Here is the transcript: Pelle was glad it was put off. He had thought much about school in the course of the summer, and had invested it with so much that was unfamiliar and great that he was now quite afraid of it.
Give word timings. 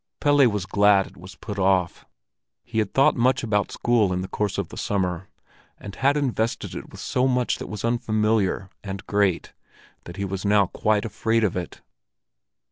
Pelle 0.19 0.47
was 0.49 0.65
glad 0.65 1.05
it 1.05 1.15
was 1.15 1.35
put 1.35 1.59
off. 1.59 2.05
He 2.63 2.79
had 2.79 2.91
thought 2.91 3.15
much 3.15 3.43
about 3.43 3.71
school 3.71 4.11
in 4.11 4.21
the 4.21 4.27
course 4.27 4.57
of 4.57 4.69
the 4.69 4.75
summer, 4.75 5.27
and 5.77 5.95
had 5.95 6.17
invested 6.17 6.73
it 6.73 6.89
with 6.89 6.99
so 6.99 7.27
much 7.27 7.59
that 7.59 7.67
was 7.67 7.85
unfamiliar 7.85 8.71
and 8.83 9.05
great 9.05 9.53
that 10.05 10.17
he 10.17 10.25
was 10.25 10.43
now 10.43 10.65
quite 10.65 11.05
afraid 11.05 11.43
of 11.43 11.55
it. 11.55 11.81